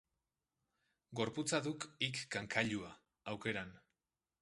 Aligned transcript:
Gorputza 1.19 1.61
duk 1.69 1.87
hik 2.07 2.19
kankailua, 2.37 2.93
aukeran. 3.35 3.81